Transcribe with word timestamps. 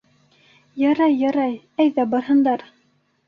—Ярай, 0.83 1.13
ярай, 1.19 1.53
әйҙә 1.85 2.05
барһындар. 2.15 2.65